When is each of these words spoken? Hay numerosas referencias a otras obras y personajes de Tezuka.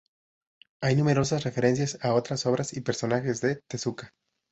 Hay 0.81 0.95
numerosas 0.95 1.43
referencias 1.43 1.99
a 2.03 2.15
otras 2.15 2.47
obras 2.47 2.73
y 2.73 2.81
personajes 2.81 3.39
de 3.39 3.57
Tezuka. 3.69 4.13